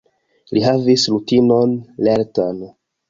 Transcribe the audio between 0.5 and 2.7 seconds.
Li havis rutinon lertan.